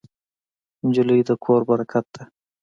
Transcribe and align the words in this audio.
نجلۍ 0.85 1.19
د 1.27 1.29
کور 1.43 1.61
برکت 1.69 2.05
ده. 2.15 2.23